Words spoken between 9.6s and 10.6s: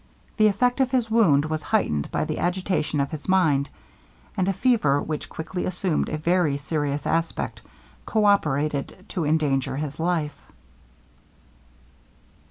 his life.